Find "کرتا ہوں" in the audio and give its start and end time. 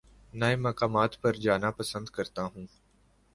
2.09-2.65